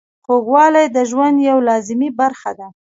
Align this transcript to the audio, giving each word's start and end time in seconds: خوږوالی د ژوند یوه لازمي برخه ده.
خوږوالی 0.25 0.85
د 0.95 0.97
ژوند 1.09 1.37
یوه 1.49 1.65
لازمي 1.69 2.09
برخه 2.19 2.51
ده. 2.59 2.67